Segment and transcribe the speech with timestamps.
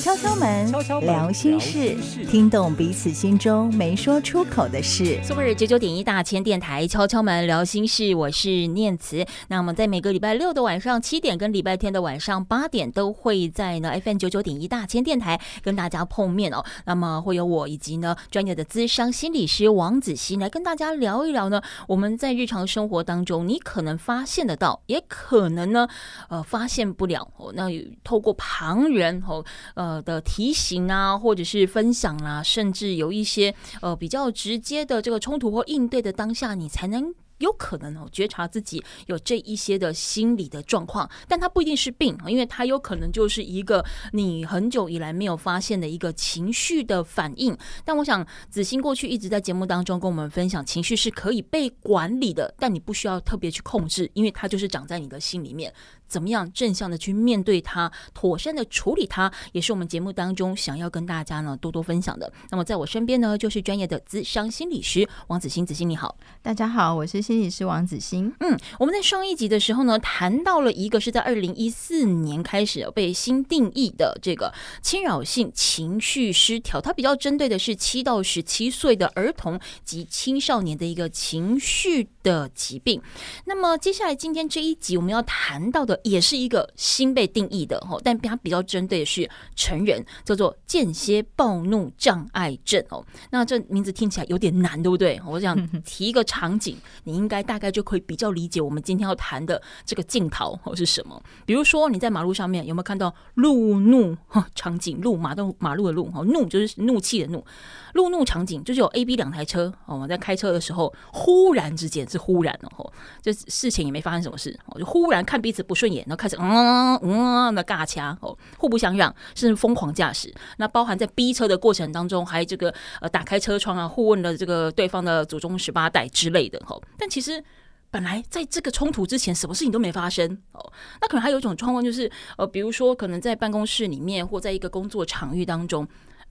[0.00, 0.70] 敲敲门，
[1.00, 1.96] 聊心事，
[2.30, 5.18] 听懂彼此心中没说出口的事。
[5.22, 9.24] 苏北九九点一大千电台敲敲门聊心事，我是念慈。
[9.48, 16.62] 那我们在每个礼拜六的晚上七点跟礼拜天的晚上八点都会在呢 FM 九九点一大千电台跟大家碰面哦。
[16.84, 25.88] 那么会有我以及呢专业的资商心理师王子熙来跟大家聊一聊呢，我们在日常生活当中你可能发现得到，也可能呢
[26.28, 27.52] 呃发现不了哦。
[27.54, 27.68] 那
[28.02, 29.42] 透过旁人哦
[29.74, 29.83] 呃。
[29.84, 37.14] 呃的提醒啊，或者是分享啊，甚至有一些呃比较直接的这个冲突或应对的当下，你才能。
[37.38, 47.54] 有可能哦，觉察自己有这一些的心理的状况，但它不一定是病，因为它有可能就是一个你很久以来没有发现的一个情绪的反应。
[47.84, 55.74] 但我想子欣过去一直在节目当中跟我们分享，情绪是可以被管理的，但你不需要特别去控制，因为它就是长在你的心里面。
[56.14, 62.32] 怎么样正向的去面对它，妥善的处理它，也是我们节目当中想要跟大家呢多多分享的。
[62.52, 65.66] 那么在我身边呢，就是专业的资商心理师王子欣。
[65.66, 68.32] 子欣你好，大家好，我是心理师王子欣。
[68.38, 83.00] 嗯，我们在上一集的时候呢，谈到了一个是在二零一四年开始被新定义的这个侵扰性情绪失调，它比较针对的是七到十七岁的儿童及青少年的一个情绪的疾病。
[83.44, 93.06] 那么接下来今天这一集我们要谈到的也是一个新被定义的哦，但它比较针对的是成人，叫做间歇暴怒障碍症哦。
[93.30, 95.20] 那这名字听起来有点难，对不对？
[95.24, 101.22] 我想提一个场景，你应该大概就可以比较理解我们今天要谈的这个镜头哦是什么。
[101.44, 104.16] 比如说你在马路上面有没有看到路怒
[104.54, 105.00] 场景？
[105.02, 107.44] 路马路马路的路哦，怒就是怒气的怒。
[107.92, 120.32] 路怒场景就是有 A、B 两台车哦，我在开车的时候，忽然之间是忽然哦，就事情也没发生什么事，我就忽然看彼此不顺眼，然后开始嗯嗯的尬掐哦，互不相让，甚至疯狂驾驶。
[120.58, 126.80] 那包含在逼车的过程当中，还这个呃打开车窗啊，互问了这个对方的祖宗十八代之类的哦。
[126.96, 127.42] 但其实
[127.90, 130.72] 本来在这个冲突之前，什么事情都没发生哦。
[131.00, 135.86] 那可能还有一种状况就是呃，比如说可能在办公室里面或在一个工作场域当中。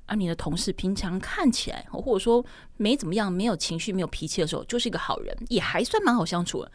[0.06, 2.46] 而你的同事平常看起来，或者说
[2.78, 6.72] 没怎么样，没有情绪、没有脾气的时候，就是一个好人，也还算蛮好相处的。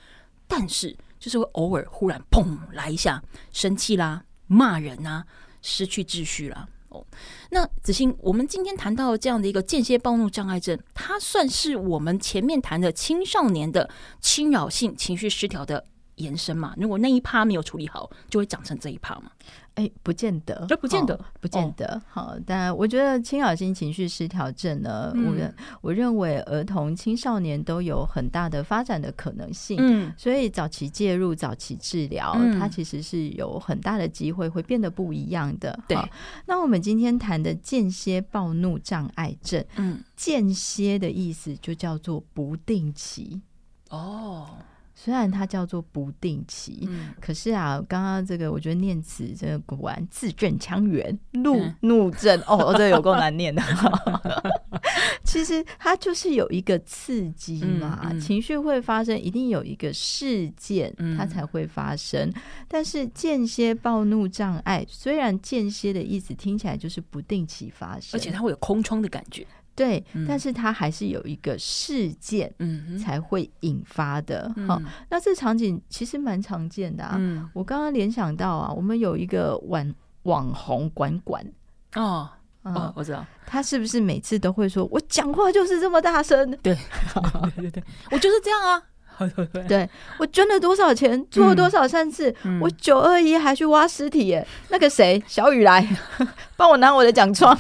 [0.47, 3.23] 但是，就是会偶尔忽然砰来一下，
[3.53, 5.27] 生气啦、骂人啊、
[5.61, 6.67] 失去秩序啦。
[6.89, 7.05] 哦，
[7.51, 13.91] 那子欣，我们今天谈到这样的一个间歇暴怒障碍症，它算是我们前面谈的青少年的
[14.21, 15.85] 侵扰性情绪失调的
[16.15, 16.73] 延伸嘛？
[16.79, 19.31] 如果那一趴没有处理好，就会长成这一趴嘛？
[19.79, 22.03] 哎，不见得，这不见得，不见得。
[22.09, 29.77] 好，但我觉得轻小心情绪失调症呢，我认我认为儿童、青少年都有很大的发展的可能性。
[29.81, 35.79] 嗯，所以早期介入、早期治疗，它其实是有很大的机会会变得不一样的。
[35.87, 35.97] 对，
[36.45, 43.41] 那我们今天谈的间歇暴怒障碍症，嗯，间歇的意思就叫做不定期。
[43.91, 44.49] 哦。
[45.01, 53.63] 虽然它叫做不定期，嗯、可是啊，刚刚这个我觉得念词这个果然字正腔圆，怒怒症、嗯、哦，这个有够难念的。
[55.23, 62.29] 其实它就是有一个刺激嘛，情绪会发生，一定有一个事件它才会发生。
[62.31, 69.47] 嗯、但是间歇暴怒障碍，虽然间歇的意思听起来就是不定期发生，而且它会有空窗的感觉。
[69.79, 74.53] 对，但是它还是有一个事件，嗯，才会引发的。
[74.67, 77.15] 好、嗯，那这场景其实蛮常见的啊。
[77.17, 79.95] 嗯、我刚刚联想到啊，我们有一个网
[80.25, 81.47] 网红管管
[81.95, 82.29] 哦，
[82.65, 86.51] 哦，我知道，他是不是每次都会说，我讲话就是这么大声？
[86.61, 86.77] 对，
[87.55, 88.83] 对对对，我就是这样啊。
[89.69, 94.47] 对，我捐了多少钱，做了多少善事，嗯、我九二一还去挖尸体耶。
[94.71, 95.87] 那个谁，小雨来
[96.57, 97.57] 帮我拿我的奖状。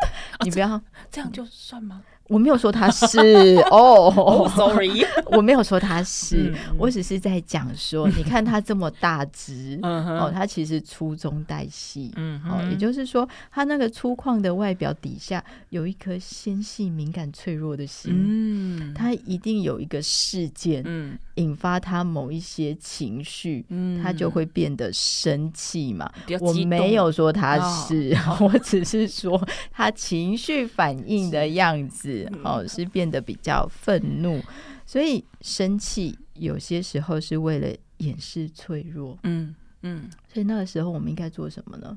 [0.44, 2.02] 你不要、啊、这样就算吗？
[2.28, 3.18] 我没有说他是
[3.72, 26.12] 哦、oh,，sorry， 我没有说他是，嗯、我只是在讲说，你看他这么大只，哦，他其实粗中带细，嗯，哦，也就是说，他那个粗犷的外表底下有一颗纤细、敏感、脆弱的心，嗯，他一定有一个事件，嗯，引发他某一些情绪，嗯，他就会变得生气嘛。
[26.40, 29.40] 我没有说他是，哦、 我只是说
[29.70, 32.30] 他情绪反应的样子。
[32.44, 34.42] 哦，是变得比较愤怒，
[34.84, 37.68] 所以生气有些时候是为了
[37.98, 39.16] 掩饰脆弱。
[39.22, 41.96] 嗯嗯，所以那个时候我们应该做什么呢？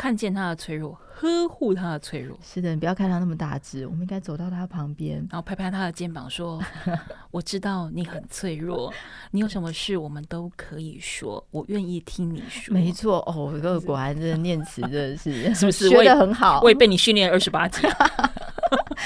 [0.00, 2.34] 看见他的脆弱，呵护他的脆弱。
[2.42, 6.58] 是的，你不要看他那么大只，我们应该走到他旁边，然后拍拍他的肩膀，说
[7.30, 8.90] ：“我知道你很脆弱，
[9.32, 16.62] 你有什么事我们都可以说，我愿意听你说。”没错哦，这个果然这念词真的是 是不是学的很好？
[16.62, 17.86] 我也被你训练二十八集。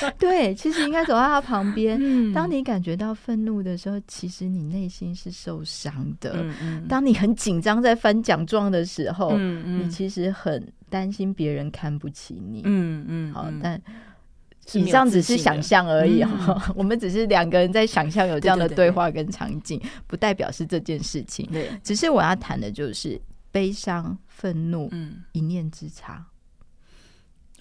[0.19, 1.99] 对，其实应该走到他旁边。
[2.01, 6.33] 嗯，当你感觉到愤怒的时候，其实你内心是受伤的。
[6.37, 6.89] 嗯嗯。
[6.89, 12.63] 当你很紧张在翻奖状的时候，嗯嗯，你其实很担心别人看不起你。
[12.65, 13.33] 嗯嗯。
[13.33, 13.81] 好，但
[14.73, 16.73] 以上只是想象而已哈。
[16.75, 21.47] 我们只是两个人在想象有这样的对话跟场景，不代表是这件事情。
[21.53, 23.21] 对，只是我要谈的就是
[23.53, 26.25] 悲伤、愤怒，嗯，一念之差。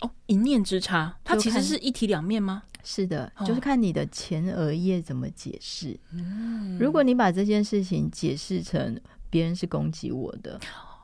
[0.02, 2.64] 哦，一念之差，它其实是一体两面吗？
[2.84, 5.98] 是的，就是看你的前额叶怎么解释。
[6.12, 9.00] 嗯，如果你把这件事情解释成
[9.30, 10.60] 别人是攻击我的，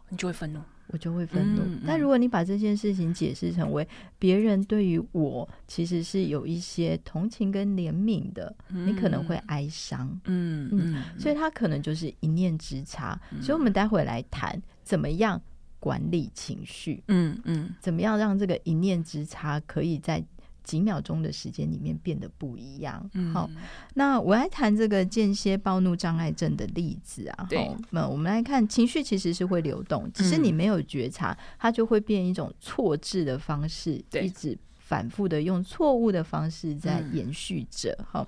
[0.10, 1.62] 你就会愤怒，我就会愤怒。
[1.88, 3.88] 但如果你把这件事情解释成为
[4.18, 10.20] 别人对于我其实是有一些同情跟怜悯的，你可能会哀伤。
[10.26, 13.18] 嗯嗯，所以他可能就是一念之差。
[13.42, 15.42] 所以我们待会来谈怎么样。
[15.80, 20.24] 管理情绪，嗯嗯，怎么样让这个一念之差可以在
[20.62, 23.10] 几秒钟的时间里面变得不一样？
[23.14, 23.50] 嗯、好，
[23.96, 27.48] 那我来谈这个间歇暴怒障碍症的例子啊。
[27.50, 37.98] 对，那我们来看，情绪其实是会流动，只是你没有觉察，它就会变一种错置的方式，一直反复的用错误的方式在延续着。
[38.08, 38.28] 好，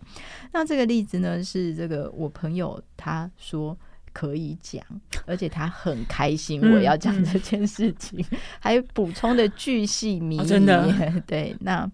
[0.54, 3.78] 那这个例子呢，是这个我朋友他说。
[4.14, 4.84] 可以讲，
[5.26, 10.46] 而且他很开心我要讲这件事情，嗯嗯、还补充的巨细靡遗。
[10.46, 10.90] 真的，
[11.26, 11.90] 对，那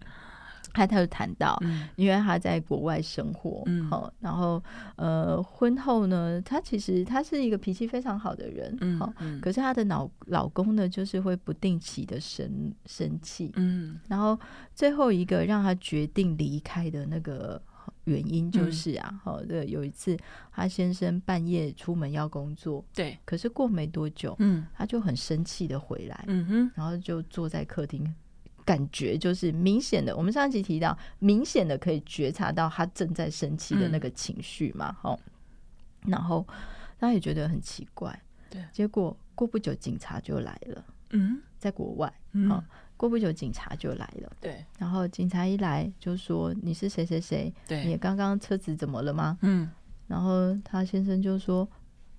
[0.74, 4.64] 他他就谈到，嗯、因为他在国外生活，好、嗯，然后
[4.96, 14.40] 呃，婚后呢，他其实他是一个脾气非常好的人，好、嗯，好、可是他的老老公呢，就是会不定期的生生气，嗯，然后
[14.76, 17.62] 最后一个让他决定离开的那个。
[18.08, 20.18] 原因就是啊，好的、嗯，有一次
[20.52, 28.12] 他先生半夜出门要工作，对，可是过没多久，嗯，他就很生气的回来，嗯哼，然后就坐在客厅，
[28.64, 35.20] 感觉就是明显的，我们上一集提到，明显的可以觉察到他正在生气的那个情绪嘛，好、
[36.04, 36.48] 嗯，然后
[37.00, 38.18] 他也觉得很奇怪，
[38.50, 42.64] 对，结果过不久警察就来了，嗯，在国外，嗯。
[42.98, 44.32] 过不久，警察就来了。
[44.42, 47.54] 对，然后警察一来就说：“你是谁谁谁？
[47.68, 49.70] 对，你刚刚车子怎么了吗？”嗯，
[50.08, 51.70] 然后他先生就说：“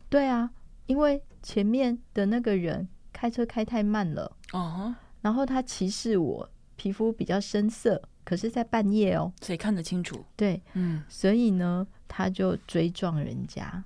[0.09, 0.49] 对啊，
[0.87, 4.31] 因为前面的那个人开车开太慢了。
[4.53, 10.25] 哦，然后他歧视我，皮肤比较深色，可是在半夜哦，谁看得清楚？
[10.37, 13.83] 对，嗯，所以呢，他就追撞人家。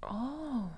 [0.00, 0.68] 哦，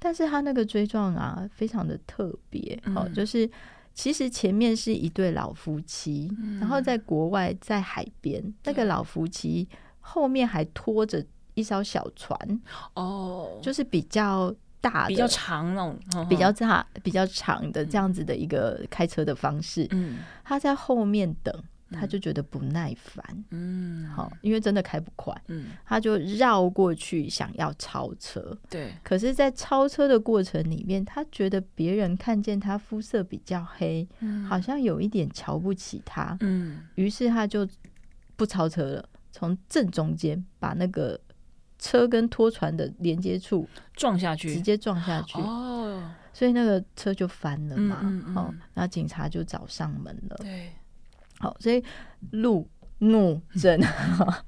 [0.00, 3.48] 但是他那个追撞啊，非常的特别，哦，就是。”
[3.94, 9.68] 其实前面是一对老夫妻，嗯、然后在国外在海边，那个老夫妻
[10.00, 11.24] 后面还拖着
[11.54, 12.60] 一艘小船
[12.94, 19.86] 哦，就是比较大的、比较长那种、比较大、比较长的这样子的一个开车的方式。
[19.90, 21.54] 嗯，他在后面等。
[21.92, 37.68] 他就觉得不耐烦，嗯，好，因为真的开不快，嗯，他就绕过去想要超车，对，可是，在超车的过程里面，他觉得别人看见他肤色比较黑，嗯，好像有一点瞧不起他，嗯，于是他就
[38.36, 41.18] 不超车了，从正中间把那个
[41.78, 50.72] 车跟拖船的连接处撞下去，直接撞下去，哦，所以那个车就翻了嘛，嗯，嗯，好，然后警察就找上门了，对。
[51.42, 51.82] 好，所以
[52.30, 52.68] 路
[52.98, 53.80] 怒症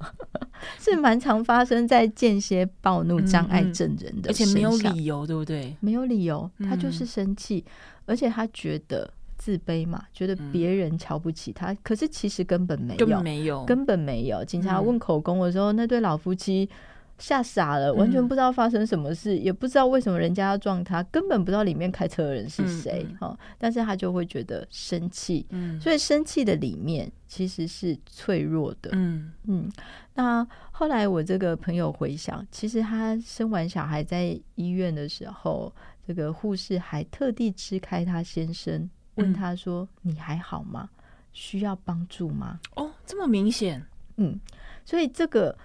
[0.78, 5.76] 是蛮常发生在间歇暴怒障碍症人的而且没有理由，对不对？
[5.80, 7.64] 没有理由，他就是生气，
[8.06, 14.44] 而且他觉得自卑嘛，觉得别人瞧不起他，可是其实根本没有，没有，根本没有。
[14.44, 16.70] 警察问口供的时候，那对老夫妻。
[17.16, 23.38] 吓傻了，完全不知道发生什么事，嗯、也不知道为什么人家要撞他，根本不知道里面开车的人是谁哈。
[23.56, 28.90] 但是他就会觉得生气，嗯、所以生气的里面其实是脆弱的。
[28.94, 29.70] 嗯嗯。
[30.14, 35.72] 那后来我这个朋友回想，其实他生完小孩在医院的时候，
[36.04, 40.90] 这个护士还特地支开他先生，问他说：“嗯、你还好吗？
[41.32, 43.80] 需要帮助吗？”哦，这么明显。
[44.16, 44.38] 嗯，
[44.84, 45.56] 所以这个。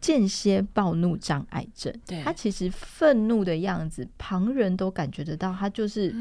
[0.00, 6.14] 间歇暴怒障碍症，对他其实愤怒的样子，旁人都感觉得到，他就是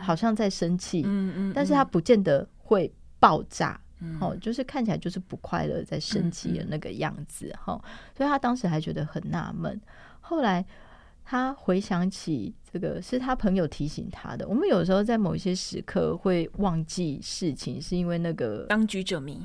[0.00, 7.84] 好像在生气，嗯嗯，但是他不见得会爆炸，嗯、哦，就是看起来就是不快乐，在生气的那个样子，哈、嗯嗯哦，
[8.16, 9.80] 所以他当时还觉得很纳闷，
[10.20, 10.64] 后来
[11.24, 14.46] 他回想起这个是他朋友提醒他的。
[14.46, 19.44] 我们有时候在某一些时刻会忘记事情，是因为那个当局者迷。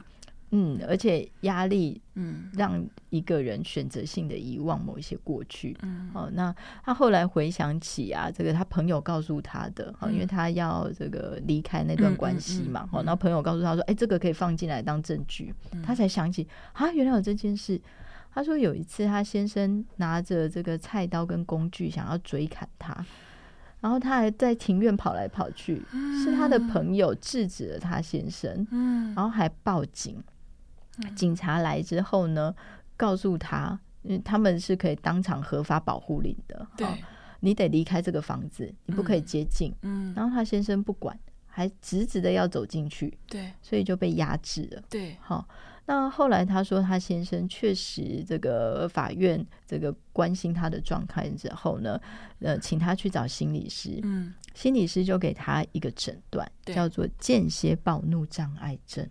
[0.52, 17.82] 嗯，而且压力，嗯，让一个人选择性的遗忘某一些过去，嗯，哦，那他后来回想起啊，这个他朋友告诉他的，哦，因为他要这个离开那段关系嘛，哦，然后朋友告诉他说，哎，这个可以放进来当证据，他才想起啊，原来有这件事。
[18.34, 22.94] 他说有一次他先生拿着这个菜刀跟工具想要追砍他，
[23.80, 25.82] 然后他还在庭院跑来跑去，
[26.22, 30.22] 是他的朋友制止了他先生，嗯，然后还报警。
[31.16, 32.54] 警察来之后呢，
[32.96, 36.88] 告诉他，嗯，他们是可以当场合法保护令的，对，
[37.40, 45.48] 你得离开这个房子，你不可以接近，嗯，然后他先生不管，还直直的要走进去，对，所以就被压制了，对，好，
[45.86, 52.00] 那后来他说他先生确实这个法院这个关心他的状态之后呢，
[52.40, 59.08] 呃，请他去找心理师，嗯，心理师就给他一个诊断，叫做间歇暴怒障碍症。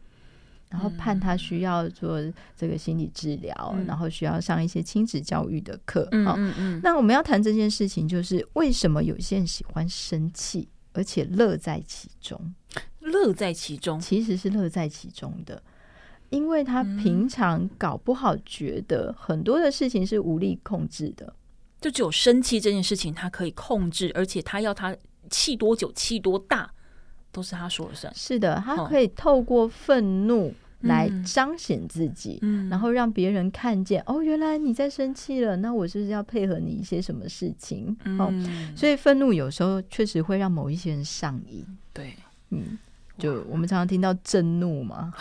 [0.74, 2.18] 然后判他需要做
[2.56, 6.08] 这个心理治疗，嗯、然后需要上一些亲子教育的课。
[6.10, 6.80] 嗯嗯嗯。
[6.82, 12.52] 那我们要谈这件事情，就是为什么有些人喜欢生气，而且乐在其中？
[12.98, 15.62] 乐在其中，其实是乐在其中的，
[16.30, 21.36] 因为他平常搞不好觉得很多的事情是无力控制的，
[21.80, 24.96] 就只有生气这件事情他可以控制，而且他要他
[25.30, 26.68] 气多久、气多大，
[27.30, 28.12] 都是他说了算。
[28.12, 30.52] 是的，他可以透过愤怒。
[30.84, 37.96] 来彰显自己，嗯、然后让别人看见、嗯、哦，原来你在生气了，那我是不是要配合你一些什么事情？
[38.04, 38.32] 嗯、哦，
[38.76, 41.64] 所以愤怒有时候确实会让某一些人上瘾。
[41.92, 42.14] 对，
[42.50, 42.78] 嗯，
[43.18, 45.12] 就我们常常听到震怒嘛，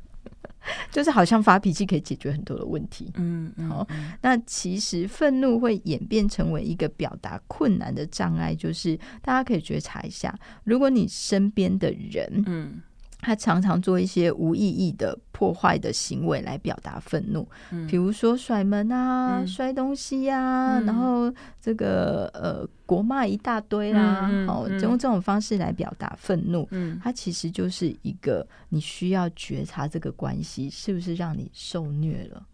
[0.90, 3.10] 就是好像发脾气可以解决很多的问题。
[3.14, 3.86] 嗯，好，
[4.20, 12.82] 那其实愤怒会演变成为一个表达困难的障碍，就是大家可以觉察一下，如果你身边的人，嗯。
[13.20, 26.66] 他常常做一些无意义的破坏的行为来表达愤怒，嗯、比如说甩门啊、嗯、摔东西呀、啊，嗯、然后这个呃国骂一大堆啦、啊，嗯嗯、哦，就用这种方式来表达愤怒。
[26.70, 32.46] 嗯，它其实就是一个你需要觉察这个关系是不是让你受虐了。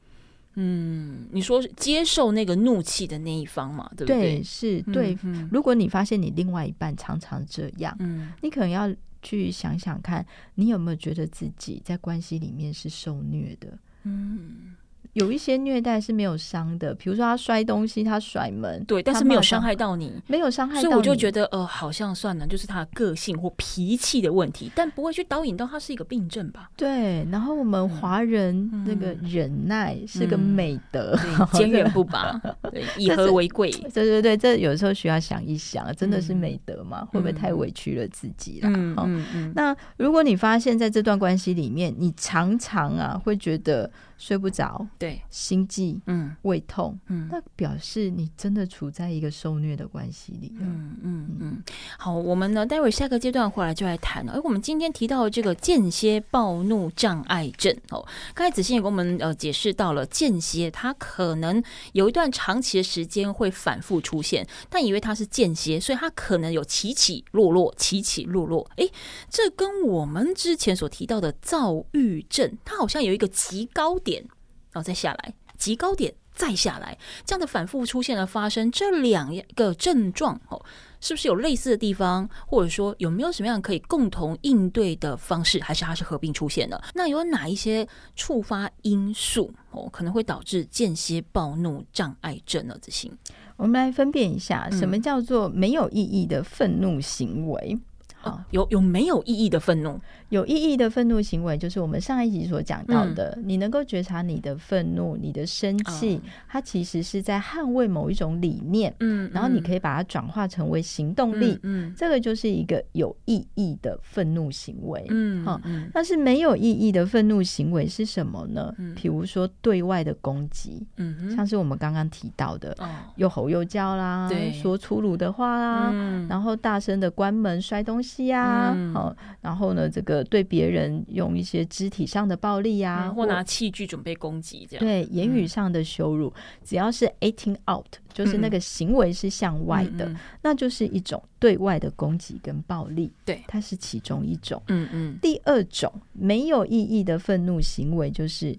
[0.55, 4.37] 嗯，你说接受那个怒气的那一方嘛，对不对？
[4.37, 5.13] 对，是对。
[5.25, 8.91] 嗯嗯、如果你发现你另外一半常常这样，嗯，你可能要。
[9.25, 13.77] 去想想看，你有没有觉得自己在关系里面是受虐的？
[14.05, 14.77] 嗯。
[15.15, 26.71] 有一些虐待是没有伤的，比如说他摔东西，他甩门，对，但是没有伤害到你，没有伤害到你，所以我就觉得，呃，好像算了，就是他的个性或脾气的问题，但不会去导引到他是一个病症吧？
[26.77, 27.25] 对。
[27.31, 31.17] 然后我们华人那个忍耐是个美德，
[31.55, 32.33] 坚韧不拔，
[32.71, 33.71] 对， 以和为贵。
[33.71, 37.07] 对对对，这有时候需要想一想，真的是美德吗？
[37.11, 38.69] 会不会太委屈了自己了？
[38.69, 39.53] 嗯嗯。
[39.55, 43.89] 那如果你发现在这段关系里面，你常常啊会觉得。
[44.17, 51.63] 睡不着，对，心悸，嗯，胃痛，嗯，那表示你真的处在一个受虐的关系里，嗯嗯嗯。
[51.99, 54.33] 好，我们呢，待会儿下个阶段回来就来谈了。
[54.35, 68.69] 而我们今天提到这个间歇暴怒障碍症，哦，刚才子欣也给我们呃解释到了间歇，它可能有一段长期的时间会反复出现，但以为它是间歇，所以它可能有起起落落，起起落落。
[68.77, 68.89] 哎，
[69.29, 74.23] 这跟我们之前所提到的躁郁症，它好像有一个极高点，
[74.71, 80.65] 然后再下来，极高点再下来，这样的反复出现了发生，这两个症状哦，
[81.01, 86.83] 是不是有类似的地方，或者说有没有什么样可以共同应对的方式，还是它是合并出现的？
[86.93, 92.77] 那有哪一些触发因素哦，可能会导致间歇暴怒障碍症呢？
[92.83, 93.17] 子欣，
[93.57, 97.79] 我们来分辨一下，什么叫做没有意义的愤怒行为？
[98.25, 100.01] 哦，有有没有意义的愤怒？
[100.31, 111.95] 有意义的愤怒行为，就是我们上一集所讲到的，嗯、你能够觉察你的愤怒、你的生气，嗯、它其实是在捍卫某一种理念，嗯，然后你可以把它转化成为行动力，嗯，嗯。
[111.97, 115.61] 这个就是一个有意义的愤怒行为，嗯，好，
[115.93, 118.75] 但是没有意义的愤怒行为是什么呢？
[118.79, 130.25] 嗯，比如说对外的攻击，嗯，像是我们刚刚提到的，哦，又吼又叫啦，对，说粗鲁的话啦，嗯，然后大声的关门、摔东西呀、啊，好、嗯，然后呢，这个。
[130.25, 143.13] 对别人用一些肢体上的暴力呀、啊嗯，或拿器具准备攻击，这样对言语上的羞辱，嗯、只要是 acting out，就是那个行为是向外的，那就是一种对外的攻击跟暴力。
[143.25, 144.61] 对，它是其中一种。
[144.69, 145.19] 嗯嗯。
[145.21, 148.59] 第二种没有意义的愤怒行为就是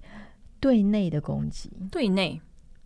[0.60, 1.70] 对内的攻击。
[1.92, 2.40] 对内。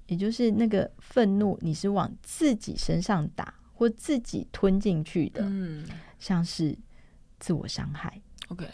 [0.08, 5.86] 也就是那个愤怒，你是往自己身上打或自己吞进去的，嗯，
[6.20, 6.78] 像是
[7.40, 8.68] 自我伤害，OK，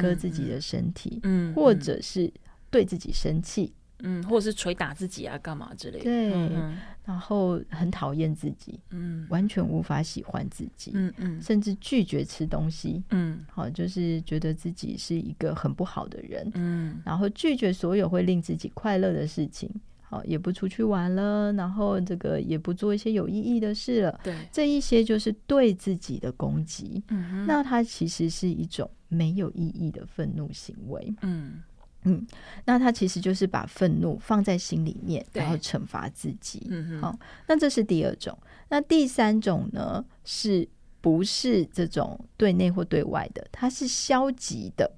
[0.00, 2.32] 割自己的身体，嗯，或者是
[2.70, 3.74] 对自己生气。
[4.04, 6.02] 嗯，或者是捶打自己啊，干嘛之类的。
[6.02, 19.70] 对，嗯、然后很讨厌自己，嗯，完全无法喜欢自己，嗯嗯，甚至拒绝吃东西，嗯，好，就是觉得自己是一个很不好的人，嗯，然后拒绝所有会令自己快乐的事情，
[20.12, 27.02] 好，也不出去玩了，然后这个也不做一些有意义的事了，对，这一些就是对自己的攻击，
[27.46, 31.62] 那它其实是一种没有意义的愤怒行为，嗯。
[32.04, 32.26] 嗯，
[32.64, 36.66] 那他其实就是把愤怒放在心里面，然后惩罚自己。
[36.68, 37.16] 嗯好，
[37.46, 38.36] 那这是第二种。
[38.68, 40.04] 那第三种呢？
[40.24, 40.68] 是
[41.00, 43.46] 不是这种对内或对外的？
[43.52, 44.96] 它是消极的，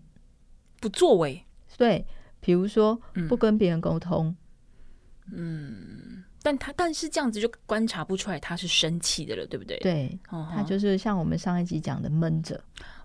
[0.80, 1.44] 不作为。
[1.76, 2.06] 对，
[2.40, 4.34] 比如说不跟别人沟通。
[5.32, 9.78] 嗯，但他但是这样子就观察不出来他是生气的了，对不对？
[9.78, 12.60] 对，他就是像我们上一集讲的闷着。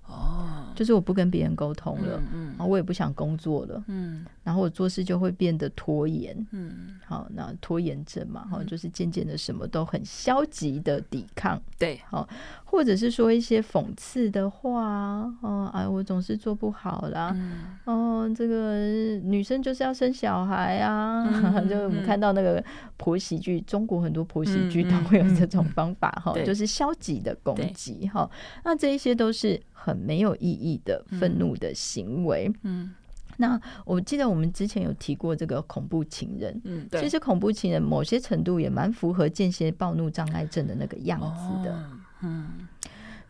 [0.06, 12.28] 哦，就是我不跟别人沟通了，嗯，然后我也不想工作了，嗯，然后我做事就会变得拖延，嗯，好，那拖延症嘛，好，就是渐渐的什么都很消极的抵抗，对，好，
[12.66, 17.32] 或者是说一些讽刺的话，哦，哎，我总是做不好啦，
[17.86, 21.24] 哦，这个女生就是要生小孩啊，
[21.70, 22.64] 就我们看到那个
[22.98, 28.28] 婆媳剧，中国很多婆媳剧都会有这种方法，哈，就是消极的攻击，哈，
[28.66, 32.92] 那这一些都是很没有意义的愤怒的行为，嗯，
[33.42, 41.90] 那我记得我们之前有提过这个恐怖情人，嗯，其实恐怖情人某些程度也蛮符合间歇暴怒障碍症的那个样子的，
[42.22, 42.50] 嗯，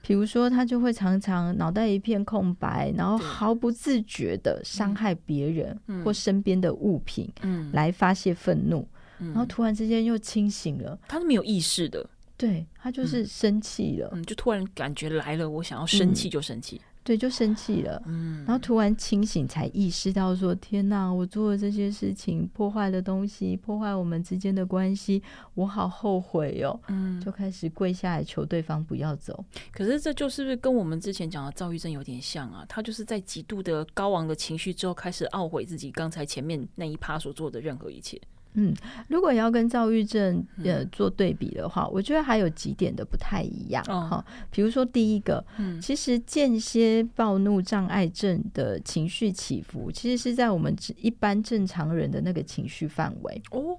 [0.02, 8.88] 比如说他就会常常脑袋一片空白，然后毫不自觉的伤害别人或身边的物品，嗯，来发泄愤怒，
[9.20, 12.04] 然后突然之间又清醒了，他是没有意识的。
[12.36, 25.20] 对，他就是生气了，嗯，就突然感觉来了，我想要生气就生气，嗯，对，就生气了，嗯，然后突然清醒，才意识到说，天哪，我做的这些事情破坏的东西，破坏我们之间的关系，
[25.56, 29.44] 我好后悔哦，嗯，就开始跪下来求对方不要走。
[29.72, 32.64] 可是这就是不是跟我们之前讲的躁郁症有点像啊？
[32.70, 38.22] 他就是在极度的高昂的情绪之后，开始懊悔自己刚才前面那一趴所做的任何一切。
[38.54, 38.76] 嗯，
[39.08, 44.18] 如果要跟躁郁症呃做对比的话，嗯、我觉得还有几点的不太一样哈。
[44.18, 53.78] 哦、比如说第一个，嗯、其实间歇暴怒障碍症的情绪起伏，其实是在我们一般正常人的那个情绪范围哦。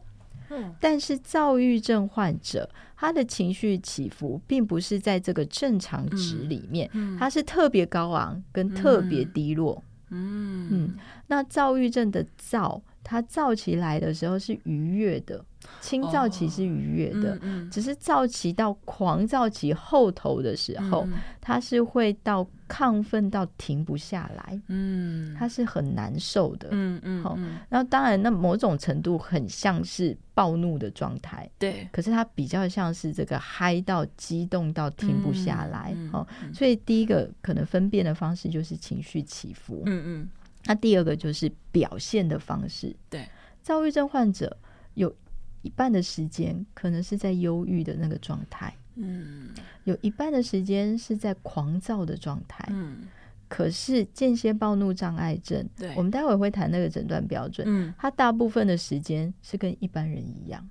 [0.50, 9.82] 嗯、但是躁郁症患者他的情绪起伏并不是在这个正常值里面，他是特别高昂跟特别低落。
[10.10, 10.94] 嗯嗯，
[11.26, 12.80] 那躁郁症的躁。
[13.02, 15.44] 它躁起来的时候是愉悦的，
[15.80, 40.28] 轻躁期是愉悦的，哦嗯嗯、只是躁期到狂躁期后头的时候，嗯、它是会到亢奋到停不下来，嗯，它是很难受的，嗯嗯，好、嗯，然后当然那某种程度很像是暴怒的状态，对，可是它比较像是这个嗨到激动到停不下来，好、嗯，嗯、所以第一个可能分辨的方式就是情绪起伏，嗯嗯。
[40.64, 42.94] 那第二个就是表现的方式。
[43.08, 43.28] 对，
[43.62, 44.56] 躁郁症患者
[44.94, 45.14] 有
[45.62, 49.50] 一半的时间可能是在忧郁的那个状态，嗯，
[49.84, 53.08] 有一半的时间是在狂躁的状态，嗯。
[53.48, 60.70] 可是间歇暴怒障碍症，对，我们待会会谈那个诊断标准，嗯，它大部分的时间是跟一般人一样，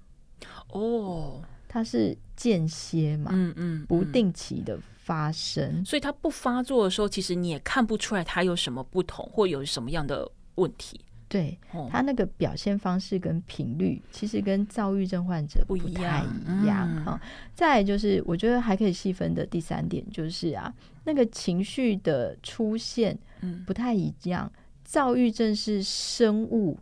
[0.69, 4.77] 哦，它是间歇嘛，嗯嗯，不定期的。
[5.09, 11.01] 发生，所以它不发作的时候，其实你也看不出来它有什么不同，或有什么样的问题。
[11.27, 11.57] 对，
[11.89, 16.87] 它那个表现方式跟频率，其实跟躁郁症患者不太一样。
[17.03, 20.71] 哈、嗯，再来就是，我觉得还可以细分的第三点就是啊，
[21.05, 23.17] 那个情绪的出现
[23.65, 24.45] 不太一样。
[24.53, 26.77] 嗯、躁郁症是生物。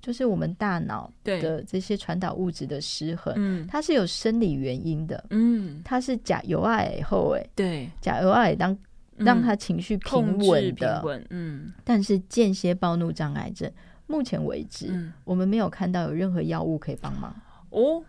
[0.00, 8.76] 就是我们大脑的这些传导物质的失衡，嗯，它是有生理原因的，嗯，它是甲油爱后，哎，对，甲油爱当
[9.16, 13.70] 让他情绪平稳的，嗯，但是间歇暴怒障碍症，
[14.06, 17.34] 目前为止，嗯，我们没有看到有任何药物可以帮忙，
[17.70, 18.02] 哦，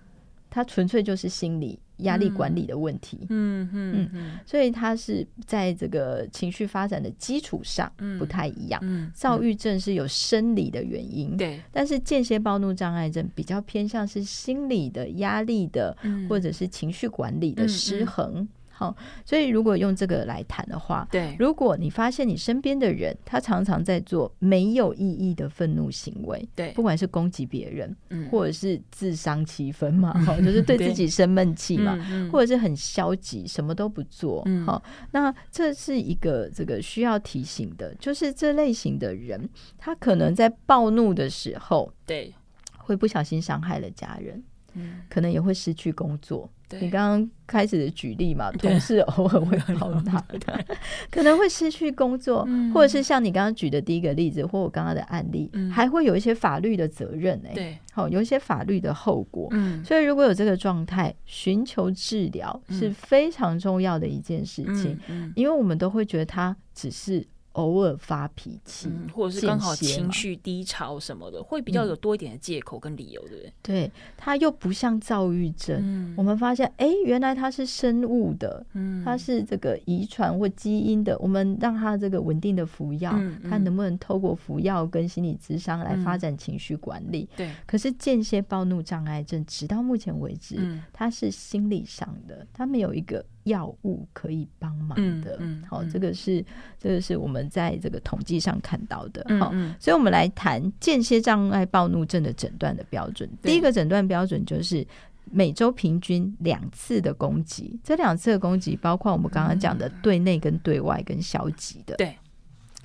[0.50, 1.80] 它纯粹就是心理。
[2.00, 8.80] 压力管理的问题，嗯嗯嗯，所以他是在这个情绪发展的基础上不太一样。
[8.84, 15.96] 嗯，躁郁症是有生理的原因，对，但是间歇暴怒障碍症比较偏向是心理的压力的，
[16.28, 18.48] 或者是情绪管理的失衡。
[18.80, 32.00] 好，所以如果用这个来谈的话，对，如果你发现你身边的人他常常在做没有意义的愤怒行为，对，不管是攻击别人，嗯，或者是自伤七分嘛， 好，就是对自己生闷气嘛，
[32.32, 42.34] 或者是很消极，什么都不做，好，那这是一个这个需要提醒的，就是这类型的人，他可能在暴怒的时候，对，
[42.78, 44.42] 会不小心伤害了家人，
[44.74, 46.50] 嗯，可能也会失去工作。
[46.80, 50.64] 你刚刚开始的举例嘛，同事偶尔会暴打他，
[51.10, 64.96] 可能会失去工作，嗯、或者是像你刚刚举的第一个例子，或我刚刚的案例，嗯、还会有一些法律的责任哎、欸，对，好，有一些法律的后果，嗯，所以如果有这个状态，寻求治疗是非常重要的一件事情，
[65.36, 67.26] 因为我们都会觉得它只是。
[67.60, 73.54] 偶尔发脾气，嗯，或者是刚好情绪低潮什么的，会比较有多一点的借口跟理由，对不对？
[73.62, 87.28] 对，他又不像躁郁症，嗯，我们发现，哎，原来他是生物的，嗯，他是这个遗传或基因的，我们让他这个稳定的服药，嗯，他能不能透过服药跟心理咨商来发展情绪管理？
[87.36, 87.52] 对。
[87.66, 93.26] 可是间歇暴怒障碍症，直到目前为止，他是心理上的，他没有一个。
[93.44, 96.44] 药物可以帮忙的，嗯，好，这个是
[96.78, 103.30] 这个是我们在这个统计上看到的，好，嗯，所以我们来谈间歇障碍暴怒症的诊断的标准。
[103.42, 104.86] 第一个诊断标准就是
[105.32, 112.16] 每周平均两次的攻击，这两次的攻击包括我们刚刚讲的对内跟对外跟消极的，对，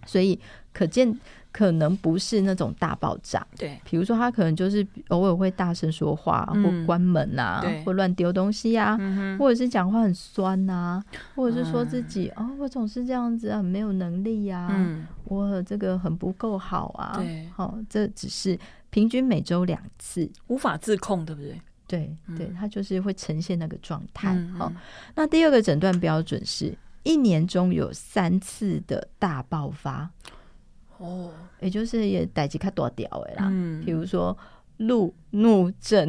[0.07, 0.39] 所以
[0.75, 1.19] 可见。
[1.55, 8.99] 可能不是那种大爆炸，对，比如说他可能就是偶尔会大声说话，或关门啊，或乱丢东西啊，
[9.39, 11.01] 或者是讲话很酸啊，
[11.37, 14.69] 或者是说自己哦，我总是这样子啊，没有能力啊，
[15.27, 18.59] 我这个很不够好啊，对，好，这只是
[18.91, 21.61] 平均每周两次，无法自控，对不对？
[21.87, 24.37] 对，对，他就是会呈现那个状态。
[24.59, 24.73] 好，
[25.15, 30.11] 那第二个诊断标准是一年中有三次的大爆发。
[30.99, 31.31] 哦，
[31.61, 34.37] 也就是也代志较大条的啦，嗯，比如说
[34.79, 36.09] 怒怒症，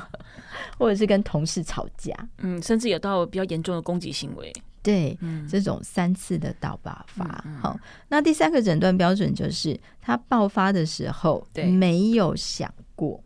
[0.78, 4.52] 或者是跟同事吵架，嗯，甚至有到比较严重的攻击行为，
[4.82, 13.22] 对，嗯，这种三次的倒爆发，好，那第三个诊断标准就是他爆发的时候，没有想过，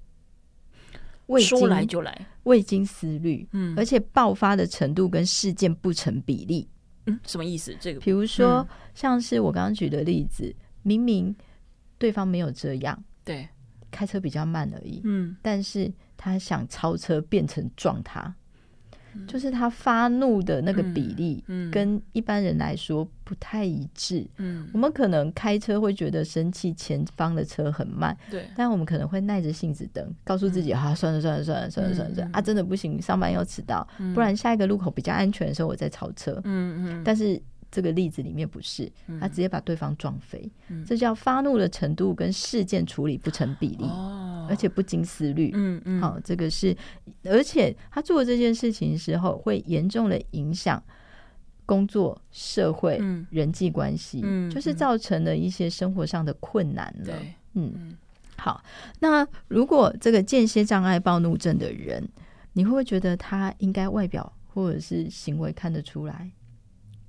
[1.40, 6.68] 说来就来，未经思虑，嗯，而且爆发的程度跟事件不成比例，
[7.06, 7.76] 嗯，什么意思？
[7.80, 10.54] 这个，比如说像是我刚刚举的例子。
[10.82, 11.34] 明明
[11.98, 13.48] 对方没有这样，对，
[13.90, 18.34] 开车比较慢而已，嗯，但是他想超车变成撞他，
[19.14, 37.40] 嗯、就是他发怒的那个比例，嗯，跟一般人来说不太一致，嗯，我们可能开车会觉得生气，前方的车很慢，对，但我们可能会耐着性子等，告诉自己，啊，算了算了算了算了算了算了，啊，真的不行，上班要迟到，不然下一个路口比较安全的时候我再超车，嗯嗯，但是。
[37.70, 45.52] 这个例子里面不是，他直接把对方撞飞，嗯、这叫发怒的程度跟事件处理不成比例，哦、而且不经思虑。
[45.54, 46.76] 嗯嗯，好，这个是，
[47.24, 50.82] 而且他做这件事情的时候，会严重的影响
[51.64, 57.04] 工作、社会、嗯、人际关系，嗯、就是造成了一些生活上的困难了。
[57.04, 57.96] 对，嗯，
[58.36, 58.60] 好，
[58.98, 62.08] 那如果这个间歇障碍暴怒症的人，
[62.54, 66.28] 你会不会觉得他应该外表或者是行为看得出来？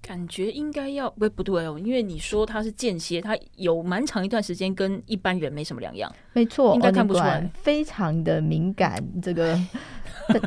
[0.02, 6.12] 感觉应该要不不对哦，因为你说他是间歇，他有蛮长一段时间跟一般人没什么两样。
[6.34, 9.02] 没错，应该看不出来，非常的敏感。
[9.22, 9.58] 这个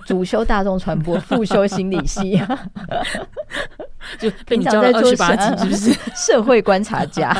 [0.06, 2.40] 主修大众传播，副修心理系，
[4.18, 6.00] 就被你教了二十八级，是不是？
[6.14, 7.32] 社会观察家，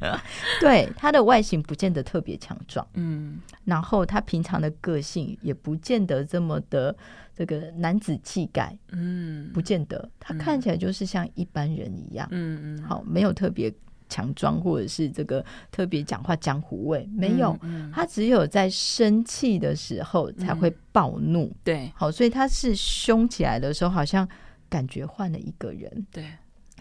[0.60, 6.94] 对他的外形不见得特别强壮，嗯，然后他平常的个性也不见得这么的。
[7.32, 13.72] 这个男子气概，嗯，不见得，他看起来就是像一般人一样，嗯嗯，好，没有特别
[14.10, 17.58] 强装，或者是这个特别讲话江湖味，没有，
[17.90, 24.28] 他只有在生气的时候才会暴怒，对，好，所以他是凶起来的时候，好像
[24.68, 26.26] 感觉换了一个人，对。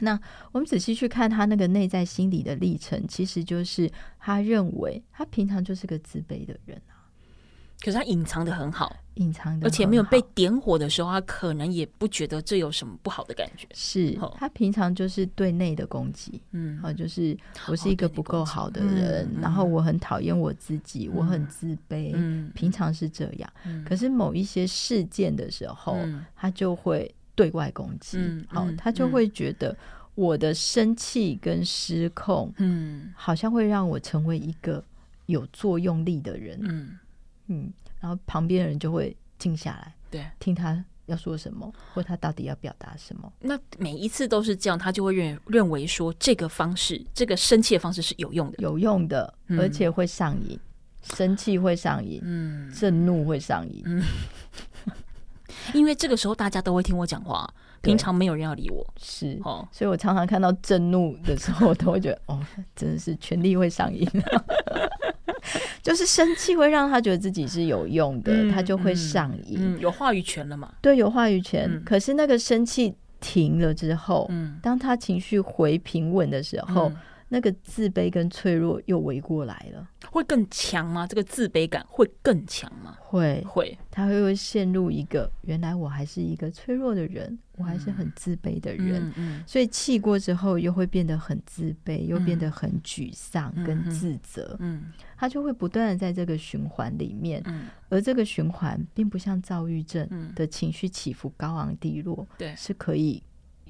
[0.01, 0.17] 那
[0.53, 6.81] 我们仔细去看他那个内在心理的历程，其实就是他认为他平常就是个自卑的人。
[7.81, 13.65] 可是他隐藏的很好，隐藏的，而且没有被点火的时候，他可能也不觉得这有什么不好的感觉。
[13.73, 17.37] 是他平常就是对内的攻击，嗯，好，就是
[17.69, 23.49] 我是一个不够好的人，然后我很讨厌我自己，我很自卑，嗯，平常是这样。
[23.85, 25.97] 可是某一些事件的时候，
[26.35, 29.73] 他就会对外攻击，好，他就会觉得
[30.15, 34.83] 我的生气跟失控，嗯，好像会让我成为一个
[35.27, 36.99] 有作用力的人，嗯。
[37.49, 43.31] 嗯，然后旁边的人就会静下来，对，听他要说什么，或他到底要表达什么。
[43.39, 50.55] 那每一次都是这样，他就会认认为说这个方式，这个生气的方式是有用的，有用的，而且会上瘾。
[50.55, 54.03] 嗯、生气会上瘾，嗯，震怒会上瘾，嗯。
[55.73, 59.39] 因为这个时候大家都会听我讲话，平常没有人要理我，是。
[59.43, 62.39] 哦，所以我常常看到震怒的时候，我都会觉得哦，
[62.75, 64.07] 真的是权力会上瘾，
[65.81, 70.71] 就是生气会让他觉得自己是有用的，嗯、他就会上瘾、嗯，有话语权了嘛？
[70.81, 71.67] 对，有话语权。
[71.69, 76.91] 嗯、可是那个生气停了之后，嗯、当他情绪回平稳的时候。
[77.29, 81.05] 嗯那个自卑跟脆弱又围过来了，会更强吗？
[81.05, 82.97] 这个自卑感会更强吗？
[82.99, 103.21] 会会，他会会陷入一个原来我还是一个脆弱的人，我还是很自卑的人，嗯嗯，所以气过之后又会变得很自卑，又变得很沮丧跟自责，嗯，他就会不断的在这个循环里面，嗯，而这个循环并不像躁郁症的情绪起伏高昂低落，对，是可以。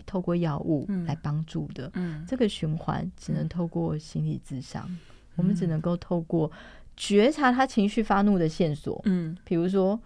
[0.06, 4.98] 透过药物来帮助的，嗯，这个循环只能透过心理智商，嗯，
[5.36, 6.52] 我们只能够透过
[6.96, 10.00] 觉察他情绪发怒的线索，嗯，比如说。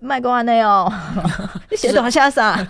[0.00, 0.92] 卖公安内哦，
[1.70, 2.62] 你写多少下啥？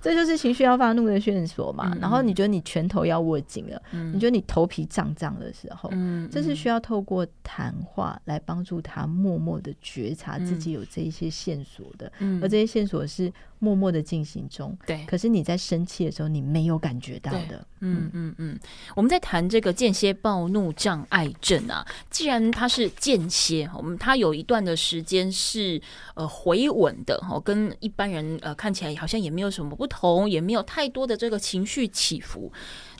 [0.00, 1.90] 这就是情绪要发怒的线索嘛。
[1.94, 12.10] 嗯、然后你觉得你拳头要握紧了，嗯、你觉得你头皮胀胀的时候，嗯、这是需要透过谈话来帮助他默默的觉察自己有这一些线索的。
[12.18, 14.76] 嗯、而这些线索是默默的进行中。
[14.84, 17.64] 对，可是你在生气的时候，你没有感觉到的。
[17.80, 18.58] 嗯嗯嗯。
[18.94, 25.80] 我们在谈这个间歇暴怒障碍症啊，既然它是间歇，我们它有一段的时间是。
[26.16, 32.50] 呃，回稳的哦，跟一般人呃看起来好像也没有什么不同，也没有太多的这个情绪起伏。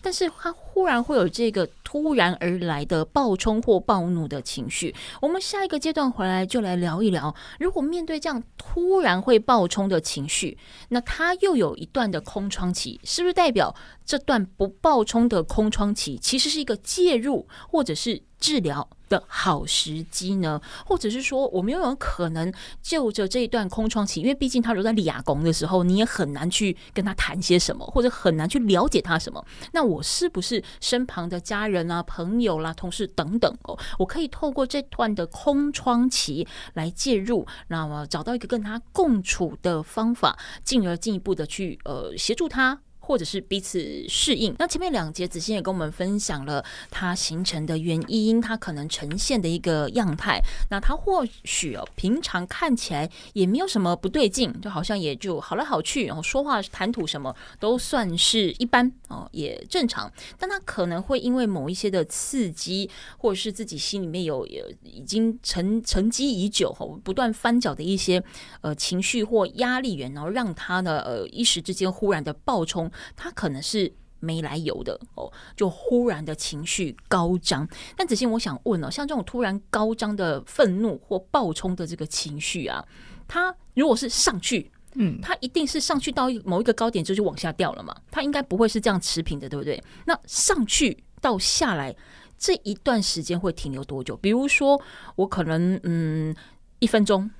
[0.02, 4.94] 但是他忽然会有这个突然而来的暴冲或暴怒的情绪。
[5.22, 10.58] 我们下一个阶段回来就来聊一聊，如果面对这样突然会暴冲的情绪，
[10.90, 13.74] 那他又有一段的空窗期，是不是代表
[14.04, 20.60] 这段不暴冲的空窗期其实是一个介入或者是治疗的好时机呢？
[20.84, 29.44] 或者是说，我们有没有可能就着这一段空窗期，因为毕竟他留在立亚公的时候，你也很难去跟他谈些什么，或者很难去了解他什么。
[29.72, 42.80] 那我是不是身旁的家人啊、朋友啦、同事等等哦，我可以透过这段的空窗期来介入，那么找到一个跟他共处的方法，进而进一步的去呃协助他。
[43.06, 44.52] 或者是彼此适应。
[44.58, 50.40] 那前面两节子欣也跟我们分享了它形成的原因，它可能呈现的一个样态。
[50.70, 60.12] 那它或许哦，平常看起来也没有什么不对劲，就好像也就好来好去，然后说话谈吐什么都算是一般哦，也正常。
[60.36, 68.20] 但它可能会因为某一些的刺激，或者是自己心里面有有已经沉沉积已久哦，不断翻搅的一些
[68.62, 72.90] 呃情绪或压力源，然后让它呢呃一时之间忽然的爆冲。
[73.14, 77.68] 他可能是没来由的哦，就忽然的情绪高涨。
[77.96, 82.84] 但子欣，我想问哦，像这种突然高涨的愤怒或暴冲的这个情绪啊，
[83.28, 87.94] 他如果是上去，嗯，它一定是上去到某一个高点之后就往下掉了嘛？
[88.10, 89.82] 它应该不会是这样持平的，对不对？
[90.06, 91.94] 那上去到下来
[92.38, 94.16] 这一段时间会停留多久？
[94.16, 94.80] 比如说，
[95.14, 96.34] 我可能嗯，
[96.78, 97.30] 一分钟、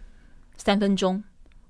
[0.58, 1.24] 三分钟、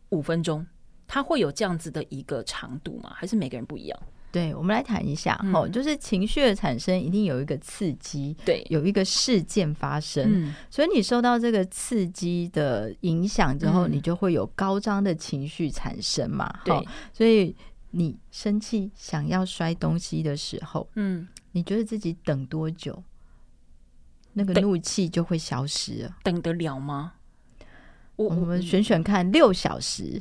[0.09, 0.67] 五分钟。
[1.07, 3.13] 它会有这样子的一个长度吗？
[3.15, 3.99] 还是每个人不一样？
[4.33, 16.53] 对，我们来谈一下哦，嗯、就是情绪的产生一定有一个刺激，对，有一个事件发生，嗯、所以你受到这个刺激的影响之后，嗯、你就会有高涨的情绪产生嘛。
[16.65, 17.57] 对，所以
[17.93, 23.03] 你生气想要摔东西的时候，嗯，你觉得自己等多久，
[24.35, 26.17] 那个怒气就会消失了？
[26.23, 27.15] 等得了吗？
[28.17, 30.21] 我我们选选看，六小时。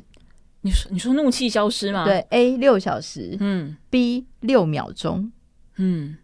[0.66, 2.04] 你说你说怒气消失吗？
[2.04, 5.30] 对，A 六小时，嗯，B 六秒钟，
[5.76, 6.18] 嗯，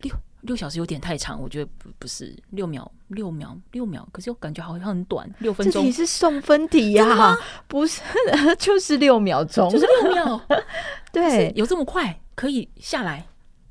[0.00, 5.80] 六六小时有点太长，我觉得不不是六秒，六秒六秒，可是我感觉好像很短，六分钟。
[5.80, 8.02] 这题是送分题呀、啊， 不是，
[8.58, 10.40] 就是六秒钟，就是六秒，
[11.12, 13.24] 对，有这么快可以下来。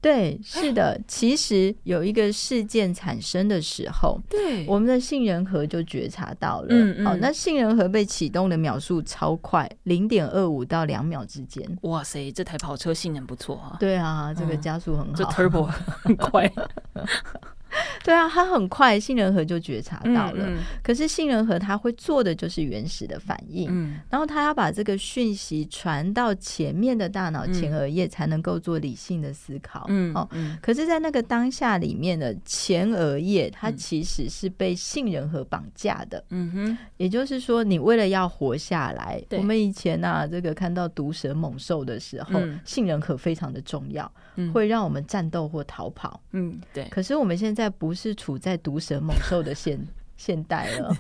[0.04, 6.68] 对， 是的，其实有一个事件产生的时候，对，我们的杏仁核就觉察到了。
[6.70, 11.66] 嗯嗯，好，那杏仁核被启动的秒数超快，零点二五到两秒之间。
[11.84, 13.78] 哇塞，这台跑车性能不错啊！
[13.80, 15.64] 对啊，这个加速很好，这 turbo
[16.04, 16.52] 很快。
[18.04, 20.46] 对啊，他很快杏仁核就觉察到了。
[20.48, 29.86] 嗯嗯、可是杏仁核他会做的就是原始的反应，嗯、然后他要把这个讯息传到前面的大脑前额叶，才能够做理性的思考。
[29.90, 30.14] 嗯，
[30.62, 36.24] 可是，在那个当下里面的前额叶，它其实是被杏仁核绑架的。
[36.30, 44.23] 嗯哼，也就是说，你为了要活下来，我们以前呐、啊，这个看到毒蛇猛兽的时候，嗯、杏仁核非常的重要，嗯、
[44.54, 46.20] 会让我们战斗或逃跑。
[46.32, 46.86] 嗯，对。
[46.90, 49.80] 可是我们现在不是处在毒蛇猛兽的现
[50.16, 50.96] 现代了，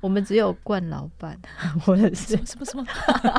[0.00, 1.38] 我们只有惯老板
[1.84, 2.84] 或者是什么什么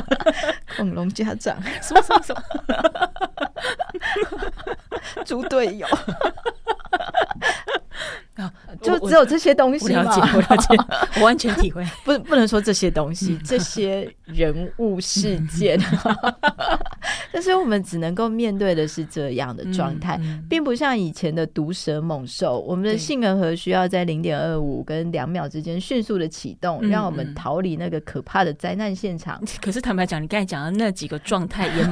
[0.78, 2.44] 恐龙家长，什么什么什么
[5.26, 5.88] 猪队友。
[8.36, 10.04] 啊，就只有这些东西吗？
[10.04, 10.68] 我了解，我了解，
[11.20, 11.84] 我完全体会。
[12.06, 15.80] 不，不能说这些东西， 这些人物事件，
[17.34, 29.42] 但是我们只能够面对的是这样的状态，并不像以前的毒蛇猛兽，我们的杏仁核需要在零点二五跟两秒之间迅速的启动，让我们逃离那个可怕的灾难现场。
[29.60, 31.84] 可是坦白讲，你刚才讲的那几个状态也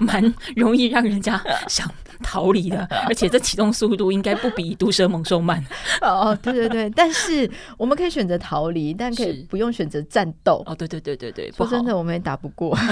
[0.00, 1.90] 蛮容易让人家想
[2.24, 5.64] 逃离的， 而且这启动速度应该不比毒蛇猛兽慢。
[6.00, 10.62] 哦，对对对， 但是我们可以选择逃离，但可以不用选择战斗。
[10.66, 12.76] 哦，对对对对对，说真的，我们也打不过。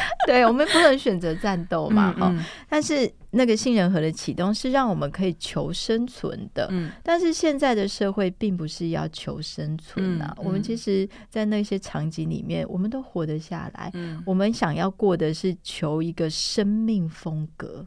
[0.26, 2.44] 对，我们不能选择战斗嘛，哈、嗯嗯。
[2.68, 6.68] 但是那个杏仁核的启动是让我们可以求生存的。
[6.70, 6.90] 嗯。
[7.02, 13.90] 但是现在的社会并不是要求生存啊，嗯嗯、我们其实，在那些场景里面，我们都活得下来。
[13.94, 14.22] 嗯。
[14.26, 17.86] 我们想要过的是求一个生命风格。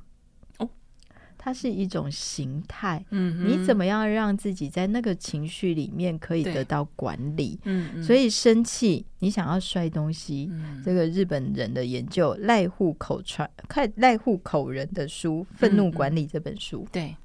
[1.42, 7.58] 它是一种形态，嗯，你怎么样让自己在那个情绪里面可以得到管理？
[8.04, 17.16] 所以生气，你想要摔东西，嗯、这个日本人的研究，赖户口传，看赖户口人的书《愤怒管理》这本书，嗯、对，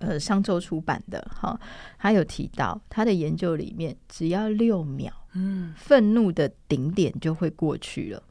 [0.00, 1.58] 呃，上周出版的，哈，
[1.98, 8.22] 他有提到他的研究里面，只要六秒，嗯，愤怒的顶点就会过去了。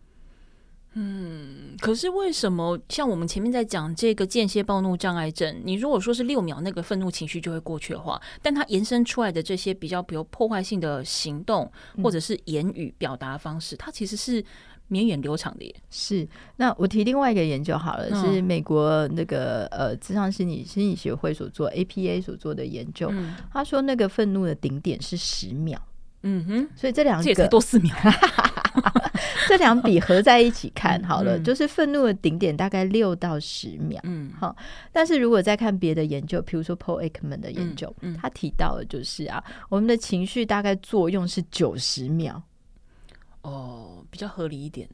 [0.95, 11.71] 嗯，可是为什么像我们前面在讲这个间歇暴怒障碍症，你如果说是六秒那个愤怒情绪就会过去的话，但它延伸出来的这些比较比如破坏性的行动
[12.03, 14.43] 或者是言语表达方式，它其实是
[14.87, 15.75] 绵远流长的耶。
[15.89, 16.27] 是，
[16.57, 23.11] 那我提另外一个研究好了，是美国那个呃智商心理心理学会所做 APA 所做的研究，
[23.51, 25.81] 他说那个愤怒的顶点是十秒。
[26.21, 27.95] 嗯哼，所以这两个这也才多四秒。
[29.47, 33.99] 这两笔合在一起看好了，嗯、就是愤怒的顶点大概六到十秒。
[34.03, 34.55] 嗯，好。
[34.91, 42.41] 但是如果再看别的研究，比如说 Paul Ekman 的研究，嗯嗯、他提到的就是啊，我们的情绪大概作用是九十秒。
[43.41, 44.87] 哦，比较合理一点。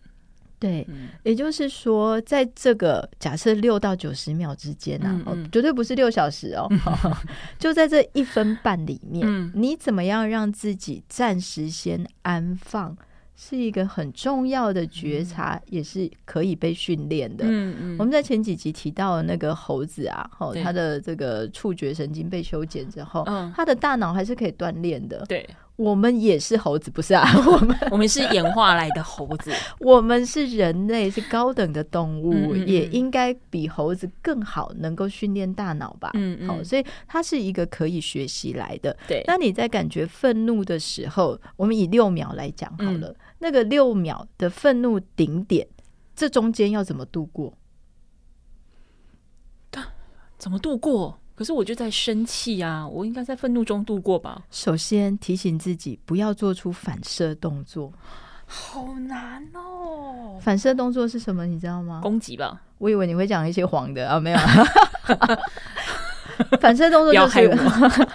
[0.58, 7.14] 对，嗯、也就是说，在这个假设六到九十秒之间啊，嗯嗯、哦，绝对不是六小时哦， 嗯、
[7.58, 12.98] 就在这一分半里面，嗯、你怎么样让自己暂时先安放？
[13.42, 17.46] 是一个很重要的觉察，嗯、也是可以被训练的。
[17.48, 25.24] 嗯嗯，我们在前几集提到的那个猴子啊，哦，它的这个触觉神经被修剪之后，嗯，它的大脑还是可以锻炼的。
[25.26, 25.48] 对，
[25.78, 27.26] 我们也是猴子，不是啊？
[27.48, 36.12] 我们我们是演化来的猴子，我们是人类，是高等的动物，嗯嗯，也应该比猴子更好，能够训练大脑吧？
[36.16, 38.94] 嗯嗯，好，所以它是一个可以学习来的。
[39.08, 43.16] 对，那你在感觉愤怒的时候，我们以六秒来讲好了。
[43.40, 45.68] 嗯那个六秒的愤怒顶点，
[46.16, 47.54] 这中间要怎么度过？
[50.38, 51.20] 怎么度过？
[51.36, 54.44] 可是我就在生气啊，我应该在愤怒中度过吧？
[54.52, 57.92] 首先提醒自己不要做出反射动作，
[58.46, 60.38] 好难哦。
[60.42, 61.46] 反射动作是什么？
[61.46, 62.02] 你知道吗？
[62.02, 62.62] 攻击吧。
[62.78, 64.40] 我以为你会讲一些黄的啊，没有。
[66.62, 67.58] 反射动作就是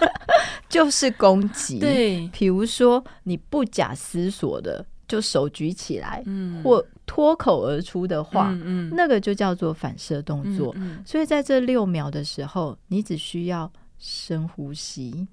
[0.67, 1.79] 就是攻击。
[1.79, 4.85] 对，比如说你不假思索的。
[5.07, 10.73] 就手举起来，嗯、或脱口而出的话，嗯嗯、那个就叫做反射动作。
[10.77, 15.27] 嗯嗯、所以在这六秒的时候，你只需要深呼吸。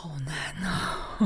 [0.00, 0.34] 好难
[0.64, 1.18] 啊！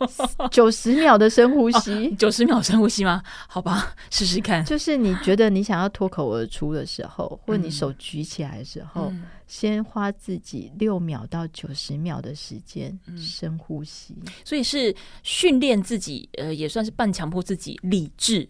[0.50, 3.22] 九十秒的深呼吸，九十、哦、秒深呼吸吗？
[3.46, 4.64] 好吧，试试看。
[4.64, 14.16] 就是你觉得你想要脱口而出的时候，或者你手举起来的时候，嗯、先花自己六秒到九十秒的时间深呼吸。
[14.46, 18.48] 所以是训练自己，呃，也算是半强迫自己理智，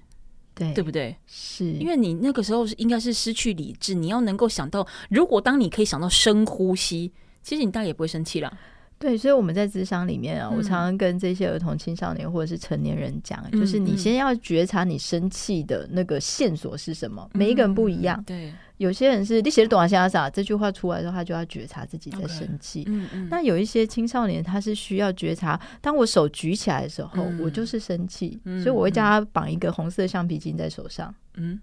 [0.55, 1.17] 对对不对？
[1.27, 8.57] 是因为你那个时候是应该是失去理智，你要能够想到，如果当你可以想到深呼吸，其实你大概也不会生气了。
[9.03, 17.29] 对，所以我们在智商里面啊，我常常跟这些儿童、青少年或者是成年人讲，嗯、就是你先要觉察你生气的那个线索是什么。
[17.35, 22.85] 嗯、每一个人不一样，嗯、对，有些人是你写的短啥啥这句话出来的时候，他就要觉察自己在生气。
[22.87, 23.29] 嗯嗯。
[23.29, 31.13] 那有一些青少年，他是需要觉察，当我手举起来的时候，嗯、我就是生气，嗯、所以我会叫他绑一个红色橡皮筋在手上。
[31.35, 31.61] 嗯，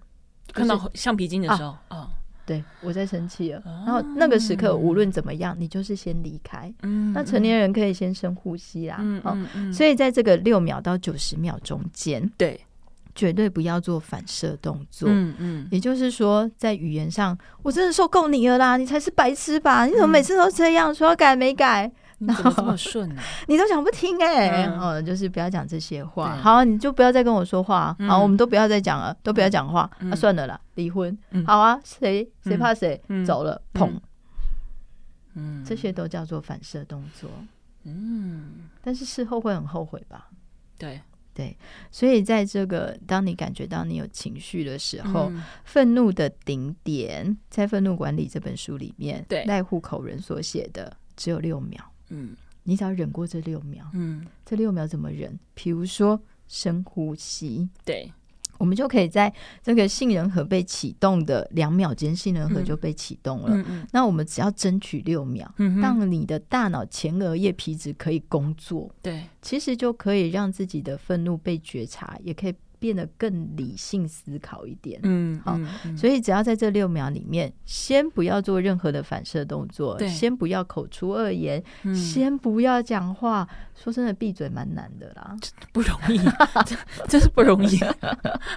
[0.51, 1.97] 看到橡皮筋的时候，啊。
[1.97, 2.09] 啊
[2.49, 3.61] 对，我在生气了。
[3.85, 6.73] 然后那个时刻，无论怎么样，你就是先离开。
[6.81, 8.97] 嗯，那成年人可以先深呼吸啦。
[8.99, 12.59] 嗯嗯，所以在这个六秒到九十秒中间，对，
[13.13, 15.07] 绝对不要做反射动作。
[15.11, 18.77] 嗯嗯，也就是说，在语言上，我真的受够你了啦！
[18.77, 19.85] 你才是白痴吧？
[19.85, 21.91] 你怎么每次都这样说改没改？
[22.19, 23.21] 你 怎么这么顺呢？
[23.47, 24.65] 你都讲不听哎！
[24.65, 26.35] 哦，就是不要讲这些话。
[26.37, 27.95] 好，你就不要再跟我说话。
[28.07, 29.89] 好，我们都不要再讲了，都不要讲话。
[29.99, 31.17] 那算了啦，离婚。
[31.47, 33.61] 好啊，谁谁怕谁走了？
[33.73, 33.91] 砰！
[35.35, 37.29] 嗯，这些都叫做反射动作。
[37.83, 40.29] 嗯，但是事后会很后悔吧？
[40.77, 40.99] 对
[41.33, 41.55] 对，
[41.89, 45.31] 所以在这个当你感觉到你有情绪的时候，
[45.63, 51.81] 愤怒的顶点，在《愤怒管理》这本书里面，对赖户口人所写的只有六秒。
[52.09, 55.39] 嗯，你只要忍过这六秒，嗯，这六秒怎么忍？
[55.53, 58.11] 比如说深呼吸，对，
[58.57, 59.33] 我们就可以在
[59.63, 63.55] 这个杏仁核被启动的两秒间，杏仁核就被启动了。
[63.55, 72.53] 嗯嗯，那我们只要争取六秒，嗯，让你的大脑前额叶皮质可以工作，对，其实就可以让自己的愤怒被觉察，也可以。
[72.79, 75.59] 变得更理性思考一点，嗯，好，
[75.97, 81.61] 所以只要在这六秒里面，先不要做任何的反射动作，对，先不要口出恶言，
[81.93, 83.47] 先不要讲话。
[83.81, 85.33] 说真的，闭嘴蛮难的啦，
[85.71, 86.19] 不容易，
[87.07, 87.79] 真是不容易。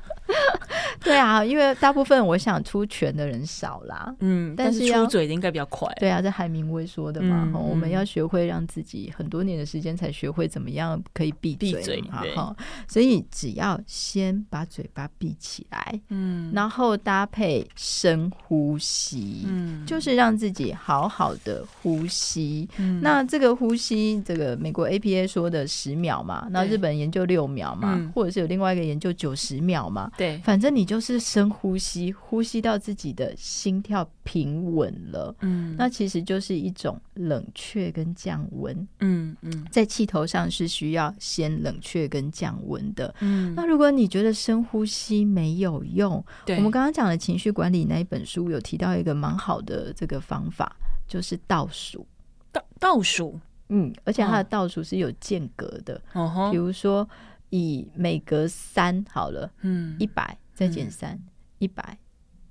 [0.98, 5.88] 对啊，因为大部分我想出拳的人少啦，嗯，但是出嘴的应该比较快。
[6.00, 12.56] 对啊，这海明威说的嘛，我们要学会让自己很多年的时间才学会怎么样可以闭嘴嘛，哈，
[12.88, 13.80] 所以只要。
[14.12, 22.68] 先把嘴巴闭起来，嗯，然后搭配深呼吸，嗯，就是让自己好好的呼吸。
[22.76, 46.24] 嗯，那这个呼吸，这个美国 APA 说的十秒嘛，那日本研究六秒嘛，对或者是有另外一个研究九十秒嘛，对，反正你就是深呼吸，呼吸到自己的心跳平稳了，嗯，那其实就是一种冷却跟降温，嗯嗯，在气头上是需要先冷却跟降温的，嗯，那如果你你觉得深呼吸没有用？
[46.44, 50.74] 对，我们刚刚讲的情绪管理那一本书有提到一个蛮好的这个方法，
[51.06, 52.04] 就是倒数。
[52.50, 56.02] 倒倒数，嗯，而且它的倒数是有间隔的。
[56.14, 57.08] 哦，比如说
[57.50, 61.16] 以每隔三好了，嗯，一百再减三，
[61.58, 61.96] 一百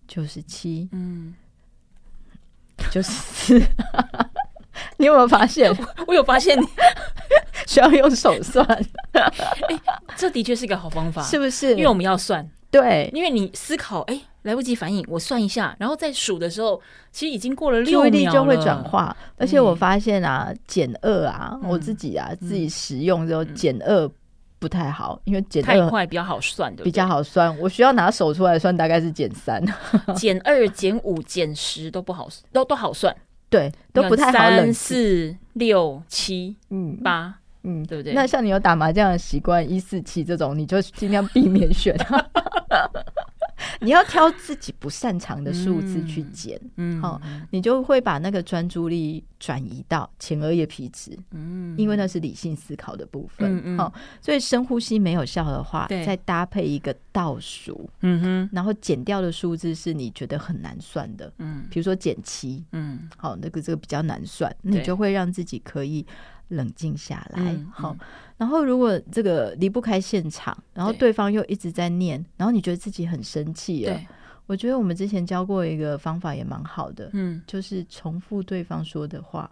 [0.08, 1.34] 九十七，嗯，
[2.92, 3.60] 九十四。
[4.98, 5.76] 你有没有发现？
[6.06, 6.66] 我有发现你。
[7.68, 8.66] 需要用手算，
[9.14, 9.80] 哎、欸，
[10.18, 11.72] 这的确是一个好方法，是不是？
[11.72, 16.82] 因为我们要算，对，因为你思考，哎、欸，来不及反应，我算一下，然后再数的时候，
[17.14, 19.16] 其实已经过了六秒了，注意力就会转化。
[19.38, 24.10] 而且我发现啊，减二啊，我自己啊，自己使用之后减二
[24.62, 27.58] 不太好，因为减太快比较好算，对，比较好算。
[27.60, 29.60] 我需要拿手出来算，大概是减三、
[30.16, 33.14] 减二、减五、减十都不好，都都好算，
[33.50, 34.34] 对，都不太好。
[34.34, 37.40] 三四六七，嗯，八。
[37.64, 38.14] 嗯，对不对？
[38.14, 41.96] 那像你有打麻将的习惯，一四七这种，你就尽量避免选。
[43.82, 47.20] 你要挑自己不擅长的数字去减，嗯，好，
[47.50, 66.06] 你就会把那个专注力转移到前额叶皮质，嗯，因为那是理性思考的部分，嗯，好，所以深呼吸没有效的话，再搭配一个倒数，嗯哼，然后减掉的数字是你觉得很难算的，嗯，比如说减七，嗯，好，那个这个比较难算，你就会让自己可以。
[66.52, 67.96] 冷静下来，好。
[68.42, 71.14] 然后，如果这个离不开现场，然后对。
[71.14, 74.00] 方又一直在念，然后你觉得自己很生气了，
[74.48, 79.52] 我觉得我们之前教过一个方法也蛮好的，嗯，就是重复对方说的话，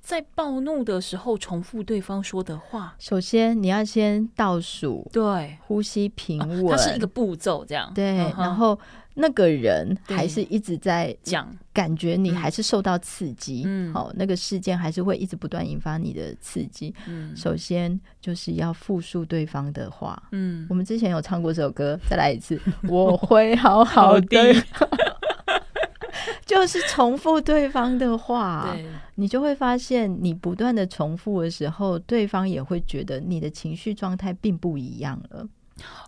[0.00, 2.94] 在暴怒的时候重复对方说的话。
[2.98, 7.92] 首先，你要先倒数，对，呼吸平稳，它是一个步骤，这样。
[7.94, 8.78] 对，然后。
[9.18, 16.94] 那个人还是一直在讲，感觉你还是受到刺激，嗯，好，那个事件还是会一直不断引发你的刺激。
[17.06, 24.54] 嗯，首先就是要复述对方的话，嗯，我们之前有唱过这首歌，再来一次， 我会好好的，
[26.46, 28.74] 就是重复对方的话，
[29.16, 35.46] 你就会发现，你不断的重复的时候，对方也会觉得你的情绪状态并不一样了。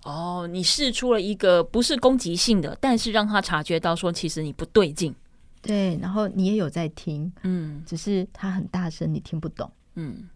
[0.05, 5.15] 哦，你试出了一个不是攻击性的，但是让他察觉到说，其实你不对劲。
[5.61, 9.71] 对，然后你也有在听，嗯，只是他很大声，你听不懂。
[9.97, 10.29] 嗯。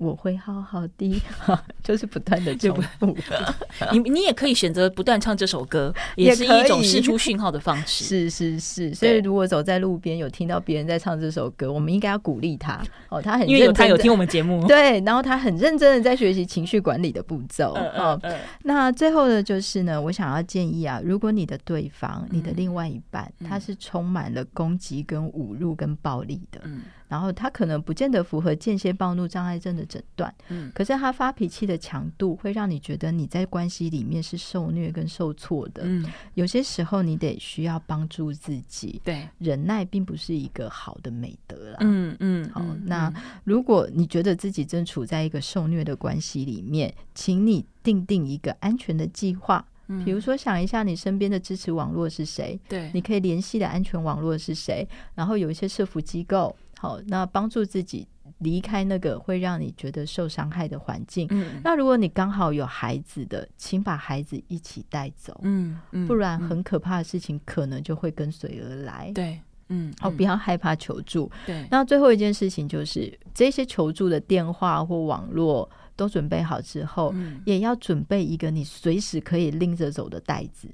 [0.00, 1.22] 我会好好的
[1.84, 3.14] 就是不断的重复。
[3.92, 8.04] 你你也可以选择不断唱这首歌，也是一种释出讯号的方式。
[8.04, 12.82] 是是是，所以如果走在路边有听到别人在唱这首歌，我们应该要鼓励他。
[13.10, 17.74] 哦，他很因为有他有听我们节目，对，然后他很认真的在学习情绪管理的步骤。
[17.74, 18.18] 哦，
[18.62, 26.80] 那最后的就是呢，我想要建议啊，如果你的对方，你的另外一半，他是充满了攻击、跟侮辱、跟暴力的，嗯。
[27.08, 43.12] 然后他可能不见得符合间歇暴怒障碍症的诊断，嗯，可是他发脾气的强度会让你觉得你在关系里面是受虐跟受挫的，嗯，有些时候你得需要帮助自己，对，忍耐并不是一个好的美德啦，嗯嗯，好，那
[43.42, 49.66] 如果你觉得自己正处在一个受虐的关系里面，请你定定一个安全的计划，
[50.04, 54.86] 比如说想一下你身边的支持网络是谁，对，你可以联系的安全网络是谁，
[55.16, 56.54] 然后有一些社服机构。
[56.78, 58.06] 好，那帮助自己
[58.40, 61.26] 离开那个会让你觉得受伤害的环境。
[61.30, 65.38] 嗯，那如果你刚好有孩子的，请把孩子一起带走。
[65.44, 69.12] 嗯，不然很可怕的事情可能就会跟随而来。
[69.14, 71.30] 对，嗯，哦，不要害怕求助。
[71.46, 80.68] 对，那最后一件事情就是这些求助的电话或网络都准备好之后，嗯，也要准备一个你随时可以拎着走的袋子。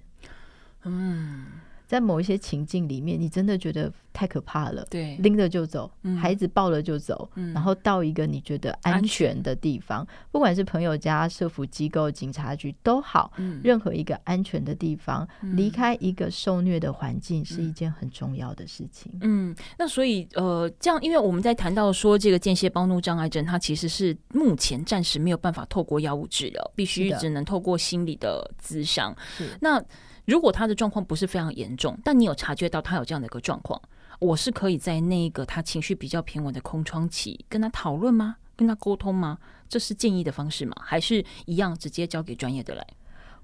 [0.84, 1.46] 嗯。
[1.86, 19.12] 在某一些情境里面，你真的觉得太可怕了，对，拎着就走，嗯、孩子抱了就走，嗯、然后到一个你觉得安全的地方，不管是朋友家、社福机构、警察局都好，嗯、任何一个安全的地方，嗯、离开一个受虐的环境是一件很重要的事情。
[19.20, 29.16] 嗯，那所以呃，这样，因为我们在谈到说这个间歇暴怒障碍症，它其实是目前暂时没有办法透过药物治疗，必须只能透过心理的咨商。
[29.36, 29.56] 是。
[29.60, 29.80] 那。
[30.26, 33.80] 如果他的状况不是非常严重，但你有察觉到他有这样的一个状况，
[34.18, 38.36] 我是可以在那个他情绪比较平稳的空窗期跟他讨论吗？
[38.54, 39.38] 跟他沟通吗？
[39.68, 40.74] 这是建议的方式吗？
[40.80, 42.86] 还是一样直接交给专业的来？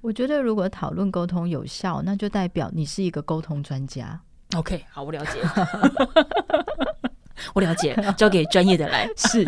[0.00, 4.20] 我觉得如果讨论沟通有效，那就代表你是一个沟通专家。
[4.56, 5.40] OK，好，我了解。
[7.54, 9.08] 我了解，交给专业的来。
[9.16, 9.44] 是，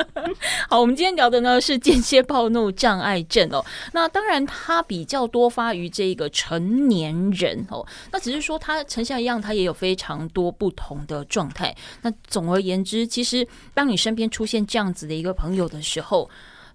[0.68, 3.64] 好，我们今天聊的呢是间歇暴怒障碍症哦。
[3.92, 7.86] 那当然，它比较多发于这个成年人哦。
[8.10, 11.74] 那只是说，它成像一样，它也有非常多不同的状态。
[12.02, 16.28] 那总而言之，其实当你身边出现这样子的一个朋友的时候，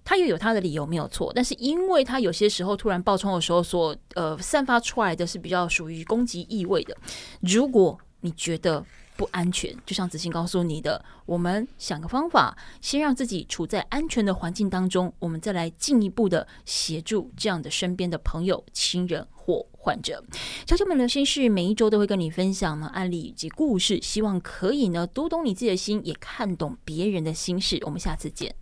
[0.04, 1.30] 他又有他的理由没有错。
[1.34, 6.96] 但是，因为他有些时候突然爆冲的时候，所呃散发出来的是比较属于攻击意味的。
[7.40, 8.84] 如果你觉得，
[9.18, 20.24] 不安全，就像子欣告诉你的，我们想个方法，先让自己处在安全的环境当中，我们再来进一步的协助这样的身边的朋友、亲人或患者。
[20.68, 27.80] 小小们聊心事，每一周都会跟你分享呢案例以及故事，希望可以呢读懂你自己的心，也看懂别人的心事。
[27.82, 28.54] 我们下次见。